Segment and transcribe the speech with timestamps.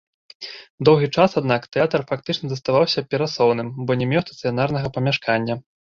[0.87, 5.53] Доўгі час, аднак, тэатр фактычна заставаўся перасоўным, бо не меў стацыянарнага памяшкання.